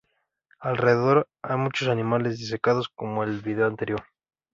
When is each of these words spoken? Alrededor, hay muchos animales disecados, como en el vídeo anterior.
Alrededor, 0.59 1.29
hay 1.43 1.57
muchos 1.57 1.87
animales 1.87 2.39
disecados, 2.39 2.89
como 2.95 3.23
en 3.23 3.29
el 3.29 3.41
vídeo 3.41 3.67
anterior. 3.67 4.03